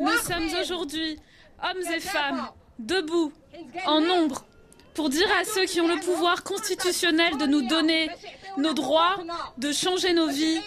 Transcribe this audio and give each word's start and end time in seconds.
Nous 0.00 0.18
sommes 0.18 0.48
aujourd'hui, 0.60 1.18
hommes 1.62 1.92
et 1.94 2.00
femmes, 2.00 2.48
debout, 2.78 3.32
en 3.86 4.00
nombre, 4.00 4.44
pour 4.94 5.08
dire 5.08 5.28
à 5.40 5.44
ceux 5.44 5.64
qui 5.64 5.80
ont 5.80 5.88
le 5.88 6.00
pouvoir 6.00 6.42
constitutionnel 6.44 7.36
de 7.38 7.46
nous 7.46 7.66
donner 7.68 8.10
nos 8.56 8.74
droits, 8.74 9.16
de 9.56 9.72
changer 9.72 10.12
nos 10.12 10.28
vies, 10.28 10.60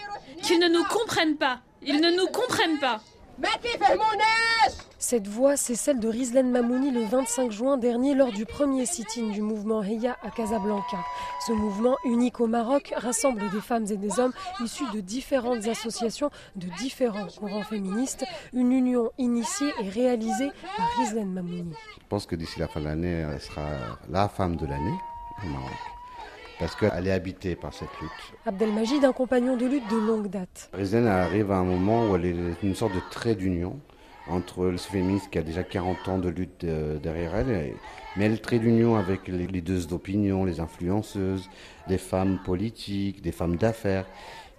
qu'ils 0.44 0.60
ne 0.60 0.68
nous 0.70 0.84
comprennent 0.86 1.38
pas. 1.38 1.60
Ils 1.82 2.00
ne 2.00 2.12
nous 2.12 2.28
comprennent 2.28 2.80
pas. 2.80 3.02
Cette 5.02 5.28
voix, 5.28 5.58
c'est 5.58 5.74
celle 5.74 6.00
de 6.00 6.08
Rizlen 6.08 6.52
Mamouni 6.52 6.92
le 6.92 7.04
25 7.04 7.52
juin 7.52 7.78
dernier 7.78 8.14
lors 8.14 8.32
du 8.32 8.46
premier 8.46 8.86
sit-in 8.86 9.32
du 9.32 9.42
mouvement 9.42 9.82
Heya 9.82 10.16
à 10.22 10.30
Casablanca. 10.30 11.00
Ce 11.48 11.52
mouvement, 11.52 11.98
unique 12.06 12.40
au 12.40 12.46
Maroc, 12.46 12.94
rassemble 12.96 13.50
des 13.50 13.62
femmes 13.62 13.88
et 13.90 13.98
des 13.98 14.20
hommes 14.20 14.32
issus 14.64 14.86
de 14.94 15.00
différentes 15.00 15.66
associations 15.66 16.30
de 16.56 16.68
différents 16.78 17.26
courants 17.26 17.64
féministes. 17.64 18.26
Une 18.54 18.72
union 18.72 19.12
initiée 19.18 19.72
et 19.82 19.90
réalisée 19.90 20.52
par 20.78 20.88
Rizlen 21.00 21.34
Mamouni. 21.34 21.74
Je 22.00 22.08
pense 22.08 22.28
que 22.28 22.36
d'ici 22.36 22.60
la 22.60 22.68
fin 22.68 22.80
de 22.80 22.86
l'année, 22.86 23.26
elle 23.28 23.42
sera 23.42 23.70
la 24.08 24.30
femme 24.30 24.56
de 24.56 24.68
l'année 24.68 24.98
au 25.44 25.48
Maroc 25.48 25.78
parce 26.60 26.76
qu'elle 26.76 27.08
est 27.08 27.12
habitée 27.12 27.56
par 27.56 27.74
cette 27.74 27.90
lutte. 28.00 28.12
Abdelmajid, 28.46 29.04
un 29.04 29.14
compagnon 29.14 29.58
de 29.58 29.66
lutte 29.66 29.90
de 29.90 29.98
longue 29.98 30.28
date. 30.28 30.70
Rizlen 30.74 31.08
arrive 31.08 31.52
à 31.52 31.56
un 31.56 31.64
moment 31.64 32.08
où 32.08 32.16
elle 32.16 32.26
est 32.26 32.62
une 32.62 32.76
sorte 32.76 32.94
de 32.94 33.02
trait 33.10 33.34
d'union 33.34 33.80
entre 34.32 34.66
le 34.66 34.78
féministe 34.78 35.30
qui 35.30 35.38
a 35.38 35.44
déjà 35.44 35.64
40 35.64 36.08
ans 36.08 36.18
de 36.18 36.30
lutte 36.30 36.64
euh, 36.64 36.98
derrière 36.98 37.36
elle, 37.36 37.74
mais 38.16 38.26
elle 38.26 38.42
trait 38.42 38.60
d'union 38.60 38.96
avec 38.96 39.28
les 39.28 39.48
leaders 39.48 39.86
d'opinion, 39.88 40.46
les 40.46 40.60
influenceuses, 40.60 41.50
les 41.88 41.98
femmes 41.98 42.40
politiques, 42.44 43.22
des 43.22 43.32
femmes 43.32 43.58
d'affaires. 43.58 44.06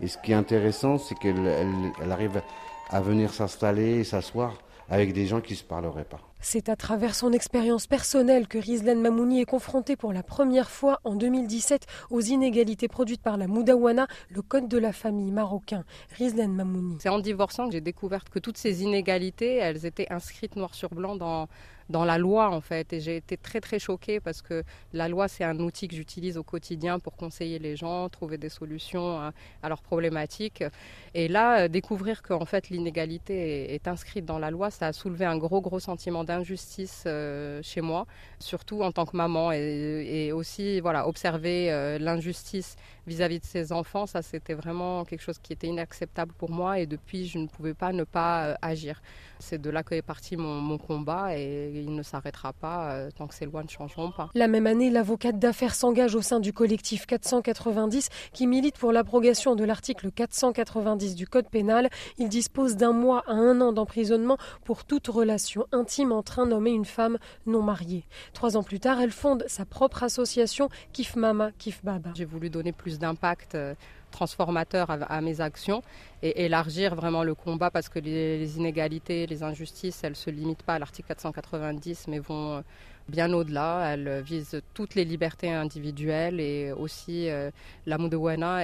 Et 0.01 0.09
ce 0.09 0.19
qui 0.19 0.33
est 0.33 0.37
intéressant, 0.37 0.99
c'est 0.99 1.15
qu'elle 1.19 1.47
elle, 1.47 2.13
arrive 2.13 2.43
à 2.91 3.01
venir 3.01 3.33
s'installer 3.33 4.01
et 4.01 4.05
s'asseoir 4.05 4.55
avec 4.89 5.13
des 5.13 5.27
gens 5.27 5.41
qui 5.41 5.53
ne 5.53 5.59
se 5.59 5.65
parleraient 5.65 6.05
pas. 6.05 6.32
C'est 6.45 6.69
à 6.69 6.75
travers 6.75 7.15
son 7.15 7.33
expérience 7.33 7.87
personnelle 7.87 8.49
que 8.49 8.59
Rizlan 8.59 8.97
Mamouni 8.97 9.41
est 9.41 9.45
confronté 9.45 9.95
pour 9.95 10.13
la 10.13 10.25
première 10.25 10.71
fois 10.71 10.99
en 11.05 11.15
2017 11.15 11.87
aux 12.11 12.21
inégalités 12.21 12.89
produites 12.89 13.23
par 13.23 13.37
la 13.37 13.47
Moudawana, 13.47 14.09
le 14.29 14.43
code 14.43 14.67
de 14.67 14.77
la 14.77 14.93
famille 14.93 15.31
marocain. 15.31 15.85
Rizlan 16.19 16.49
Mamouni. 16.49 16.97
C'est 16.99 17.09
en 17.11 17.21
divorçant 17.21 17.67
que 17.67 17.73
j'ai 17.73 17.81
découvert 17.81 18.25
que 18.25 18.41
toutes 18.41 18.59
ces 18.59 18.83
inégalités, 18.83 19.55
elles 19.55 19.87
étaient 19.87 20.09
inscrites 20.11 20.57
noir 20.57 20.75
sur 20.75 20.91
blanc 20.91 21.15
dans, 21.15 21.47
dans 21.93 22.05
la 22.05 22.19
loi 22.19 22.51
en 22.51 22.61
fait. 22.61 22.93
Et 22.93 23.01
j'ai 23.01 23.17
été 23.17 23.37
très 23.37 23.61
très 23.61 23.79
choquée 23.79 24.19
parce 24.19 24.43
que 24.43 24.65
la 24.93 25.09
loi 25.09 25.29
c'est 25.29 25.45
un 25.45 25.61
outil 25.61 25.87
que 25.87 25.95
j'utilise 25.95 26.37
au 26.37 26.43
quotidien 26.43 26.99
pour 26.99 27.15
conseiller 27.15 27.61
les 27.61 27.77
gens, 27.77 28.09
trouver 28.09 28.39
des 28.39 28.49
solutions 28.49 29.21
à, 29.21 29.69
leurs 29.69 29.83
problématiques. 29.83 30.65
Et 31.15 31.29
là, 31.29 31.63
euh, 31.63 31.69
découvrir 31.69 32.23
qu'en 32.23 32.45
fait 32.45 32.71
l'inégalité 32.71 33.75
est, 33.75 33.87
inscrite 33.87 34.25
dans 34.25 34.39
la 34.39 34.51
loi, 34.51 34.71
ça 34.71 34.87
a 34.87 34.93
soulevé 34.93 35.25
un 35.25 35.37
gros 35.37 35.61
gros 35.61 35.81
sentiment 35.81 36.25
d'injustice 36.33 37.05
euh, 37.07 37.61
chez 37.63 37.81
moi, 37.81 38.07
surtout 38.39 38.83
en 38.83 38.93
tant 38.93 39.07
que 39.07 39.17
maman 39.17 39.53
et, 39.53 40.33
aussi 40.33 40.81
voilà 40.81 41.07
observer 41.07 41.71
euh, 41.71 41.99
l'injustice 41.99 42.77
vis-à-vis 43.07 43.41
de 43.41 43.45
ses 43.45 43.73
enfants, 43.73 44.07
ça 44.07 44.23
c'était 44.23 44.55
vraiment 44.55 45.05
quelque 45.05 45.23
chose 45.23 45.39
qui 45.39 45.53
était 45.53 45.67
inacceptable 45.67 46.33
pour 46.33 46.51
moi 46.51 46.79
et 46.79 46.87
depuis 46.87 47.27
je 47.27 47.39
ne 47.39 47.47
pouvais 47.47 47.75
pas 47.75 47.93
ne 47.93 48.05
pas 48.05 48.57
agir. 48.63 49.03
C'est 49.39 49.61
de 49.61 49.71
là 49.71 49.83
qu'est 49.83 50.03
parti 50.03 50.37
mon, 50.37 50.61
mon 50.61 50.79
combat 50.79 51.37
et 51.37 51.73
il 51.75 51.95
ne 51.95 52.03
s'arrêtera 52.03 52.53
pas 52.53 52.93
euh, 52.93 53.11
tant 53.11 53.27
que 53.27 53.35
ces 53.35 53.45
lois 53.45 53.63
ne 53.63 53.69
changeront 53.69 54.13
pas. 54.13 54.31
La 54.35 54.49
même 54.49 54.67
année, 54.67 54.91
l'avocate 54.91 55.39
d'affaires 55.39 55.75
s'engage 55.75 56.15
au 56.15 56.23
sein 56.23 56.41
du 56.41 56.53
collectif 56.53 57.07
490 57.07 58.09
qui 58.33 58.47
milite 58.47 58.79
pour 58.79 58.93
l'abrogation 58.93 59.57
de 59.57 59.65
l'article 59.65 60.11
490 60.11 61.15
du 61.15 61.27
Code 61.27 61.49
pénal. 61.49 61.89
Il 62.19 62.29
dispose 62.29 62.77
d'un 62.77 62.93
mois 62.93 63.25
à 63.27 63.33
un 63.33 63.61
an 63.61 63.73
d'emprisonnement 63.73 64.39
pour 64.65 64.85
toute 64.85 65.09
relation 65.09 65.67
intime 65.73 66.13
entre 66.13 66.39
un 66.39 66.53
homme 66.53 66.67
et 66.67 66.73
une 66.73 66.85
femme 66.85 67.19
non 67.47 67.63
mariée. 67.63 68.05
Trois 68.33 68.57
ans 68.57 68.63
plus 68.63 68.81
tard, 68.81 69.01
elle 69.01 69.11
fonde 69.11 69.45
sa 69.49 69.65
propre 69.65 70.03
association 70.03 70.69
Kif 70.93 71.17
Mama, 71.17 71.51
Kif 71.59 71.85
Baba. 71.85 72.11
J'ai 72.15 72.25
voulu 72.25 72.51
donner 72.51 72.73
plus 72.73 72.92
d'impact 72.99 73.55
euh, 73.55 73.75
transformateur 74.11 74.91
à, 74.91 75.21
mes 75.23 75.41
actions 75.41 75.83
et 76.23 76.45
élargir 76.45 76.95
vraiment 76.95 77.25
le 77.25 77.35
combat 77.35 77.71
parce 77.71 77.89
que 77.89 77.99
les, 77.99 78.57
inégalités, 78.59 79.27
les 79.27 79.43
injustices, 79.43 80.05
elles 80.05 80.13
ne 80.13 80.17
se 80.17 80.31
limitent 80.31 80.63
pas 80.63 80.75
à 80.75 80.79
l'article 80.79 81.09
490 81.09 82.09
mais 82.09 82.19
vont 82.19 82.59
euh, 82.59 82.61
bien 83.09 83.33
au-delà. 83.33 83.93
Elles 83.93 84.21
visent 84.21 84.61
toutes 84.75 84.95
les 84.95 85.05
libertés 85.05 85.51
individuelles 85.51 86.41
et 86.41 86.73
aussi 86.73 87.31
euh, 87.31 87.51
la 87.87 87.99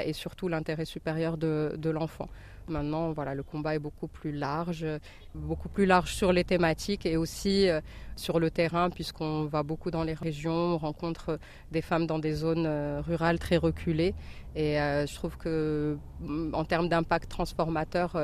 et 0.05 0.13
surtout 0.13 0.49
l'intérêt 0.49 0.85
supérieur 0.85 1.39
de 1.39 1.91
l'enfant. 1.91 2.29
Maintenant, 2.69 3.13
voilà, 3.13 3.35
le 3.35 3.43
combat 3.43 3.75
est 3.75 3.79
beaucoup 3.79 4.09
plus 4.09 4.33
large, 4.33 4.87
beaucoup 5.35 5.69
plus 5.69 5.87
large 5.87 6.15
sur 6.15 6.33
les 6.33 6.45
thématiques 6.45 7.07
et 7.07 7.17
aussi 7.17 7.69
euh, 7.69 7.81
sur 8.17 8.41
le 8.41 8.51
terrain, 8.51 8.91
puisqu'on 8.91 9.45
va 9.45 9.63
beaucoup 9.63 9.91
dans 9.91 10.05
les 10.05 10.15
régions, 10.15 10.75
on 10.75 10.79
rencontre 10.79 11.39
des 11.71 11.83
femmes 11.83 12.07
dans 12.07 12.19
des 12.19 12.33
zones 12.33 12.67
euh, 12.67 13.01
rurales 13.01 13.39
très 13.39 13.57
reculées. 13.57 14.15
Et 14.55 14.81
euh, 14.81 15.07
je 15.07 15.15
trouve 15.15 15.37
que, 15.37 15.97
mm, 16.21 16.55
en 16.55 16.65
termes 16.65 16.89
d'impact 16.89 17.31
transformateur, 17.31 18.17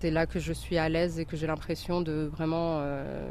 c'est 0.00 0.10
là 0.10 0.26
que 0.26 0.38
je 0.38 0.52
suis 0.52 0.78
à 0.78 0.88
l'aise 0.88 1.18
et 1.18 1.24
que 1.24 1.36
j'ai 1.36 1.46
l'impression 1.46 2.00
de 2.00 2.28
vraiment 2.32 2.82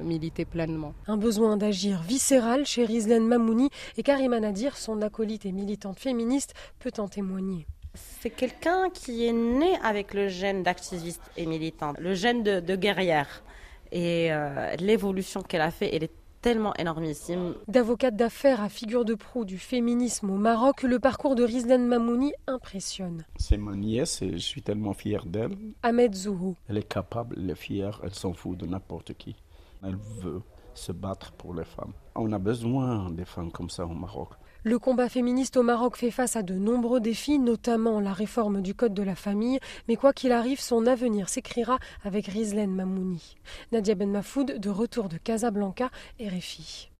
militer 0.04 0.46
pleinement. 0.46 0.94
Un 1.08 1.18
besoin 1.18 1.58
d'agir 1.58 2.02
viscéral 2.02 2.66
chez 2.66 2.86
Rizlen 2.86 3.28
Mamouni 3.28 3.70
et 3.98 4.04
Karima 4.04 4.40
Nadir, 4.40 4.78
son 4.78 5.02
acolyte 5.02 5.46
et 5.46 5.52
militante 5.52 6.00
féministe, 6.00 6.54
peut 6.80 6.92
en 6.98 7.08
témoigner. 7.08 7.68
C'est 7.96 8.30
quelqu'un 8.32 8.90
qui 8.90 9.26
est 9.26 9.34
né 9.34 9.78
avec 9.84 10.14
le 10.14 10.28
gène 10.28 10.64
d'activiste 10.64 11.22
et 11.38 11.46
militante, 11.46 11.98
le 12.00 12.14
gène 12.14 12.44
de, 12.44 12.76
guerrière. 12.76 13.44
Et 13.92 14.34
euh, 14.34 14.76
l'évolution 14.78 15.44
qu'elle 15.44 15.62
a 15.62 15.70
fait, 15.70 15.94
elle 15.94 16.04
est 16.04 16.12
tellement 16.42 16.74
énormissime. 16.76 17.56
D'avocate 17.68 18.16
d'affaires 18.16 18.62
à 18.62 18.70
figure 18.70 19.06
de 19.06 19.16
proue 19.16 19.46
du 19.46 19.58
féminisme 19.58 20.30
au 20.30 20.38
Maroc, 20.38 20.84
le 20.84 21.00
parcours 21.00 21.36
de 21.36 21.44
Rizlan 21.44 21.80
Mamouni 21.80 22.34
impressionne. 22.48 23.24
C'est 23.38 23.58
ma 23.58 23.76
nièce 23.76 24.22
et 24.22 24.32
je 24.34 24.38
suis 24.38 24.62
tellement 24.62 24.94
fier 24.94 25.26
d'elle. 25.26 25.56
Ahmed 25.84 26.14
Zouhou. 26.14 26.56
Elle 26.68 26.80
est 26.80 26.88
capable, 26.88 27.38
elle 27.40 27.50
est 27.50 27.56
fière, 27.56 28.02
elle 28.04 28.14
s'en 28.14 28.34
fout 28.34 28.58
de 28.58 28.66
n'importe 28.66 29.14
qui. 29.14 29.36
Elle 29.84 29.96
veut 29.96 30.42
se 30.76 30.92
battre 30.92 31.32
pour 31.34 31.54
les 31.54 31.66
femmes. 31.66 31.94
On 32.16 32.32
a 32.32 32.40
besoin 32.40 33.10
des 33.12 33.26
femmes 33.26 33.52
comme 33.52 33.70
ça 33.70 33.86
au 33.86 33.94
Maroc. 33.94 34.30
Le 34.66 34.80
combat 34.80 35.10
féministe 35.10 35.58
au 35.58 35.64
Maroc 35.64 35.98
fait 35.98 36.10
face 36.10 36.38
à 36.38 36.42
de 36.42 36.54
nombreux 36.54 37.02
défis, 37.02 37.38
notamment 37.38 38.00
la 38.00 38.14
réforme 38.14 38.62
du 38.62 38.74
Code 38.74 38.94
de 38.94 39.04
la 39.04 39.16
famille, 39.16 39.60
mais 39.90 39.98
quoi 39.98 40.14
qu'il 40.14 40.32
arrive, 40.32 40.62
son 40.62 40.86
avenir 40.86 41.28
s'écrira 41.28 41.80
avec 42.04 42.28
Rizlen 42.28 42.74
Mamouni. 42.74 43.36
Nadia 43.74 43.94
Ben 43.96 44.10
Mafoud, 44.10 44.60
de 44.60 44.70
retour 44.70 45.10
de 45.10 45.18
Casablanca, 45.18 45.90
RFI. 46.18 46.90